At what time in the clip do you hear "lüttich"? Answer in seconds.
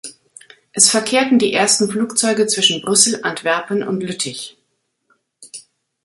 4.01-4.57